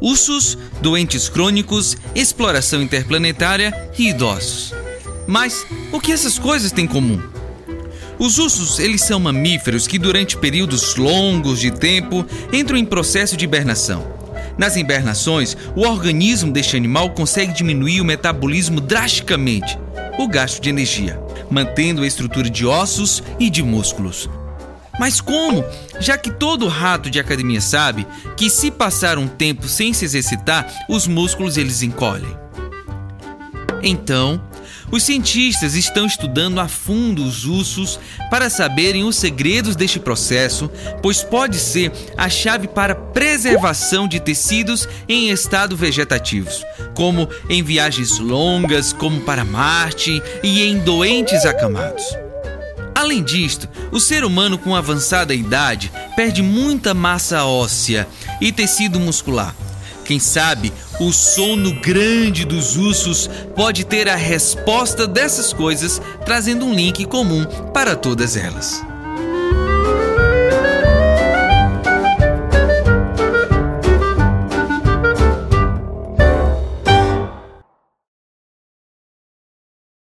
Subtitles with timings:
[0.00, 4.74] ursos, doentes crônicos, exploração interplanetária e idosos.
[5.26, 7.20] Mas o que essas coisas têm em comum?
[8.18, 13.44] Os ursos, eles são mamíferos que durante períodos longos de tempo entram em processo de
[13.44, 14.06] hibernação.
[14.58, 19.78] Nas hibernações, o organismo deste animal consegue diminuir o metabolismo drasticamente,
[20.18, 21.18] o gasto de energia,
[21.50, 24.28] mantendo a estrutura de ossos e de músculos.
[24.98, 25.64] Mas como?
[25.98, 30.66] Já que todo rato de academia sabe que se passar um tempo sem se exercitar,
[30.88, 32.36] os músculos eles encolhem.
[33.82, 34.42] Então,
[34.90, 37.98] os cientistas estão estudando a fundo os ursos
[38.28, 44.88] para saberem os segredos deste processo, pois pode ser a chave para preservação de tecidos
[45.08, 46.64] em estado vegetativos,
[46.94, 52.04] como em viagens longas, como para Marte e em doentes acamados.
[53.00, 58.06] Além disto, o ser humano com avançada idade perde muita massa óssea
[58.42, 59.56] e tecido muscular.
[60.04, 66.74] Quem sabe o sono grande dos ursos pode ter a resposta dessas coisas, trazendo um
[66.74, 68.89] link comum para todas elas.